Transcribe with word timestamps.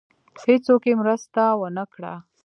هېڅوک 0.43 0.83
یې 0.89 0.93
مرسته 1.01 1.43
ونه 1.59 1.83
کړه. 1.93 2.13